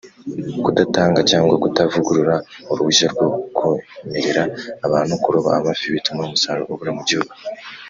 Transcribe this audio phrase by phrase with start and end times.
[0.63, 2.35] Kudatanga cyangwa kutavugurura
[2.71, 4.43] uruhushya ryo kwemerera
[4.85, 7.31] abantu kuroba amafi bituma umusaruro ubura mu gihugu